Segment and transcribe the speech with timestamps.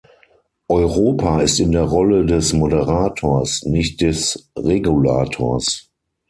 [0.67, 5.91] Europa ist in der Rolle des Moderators, nicht des Regulators.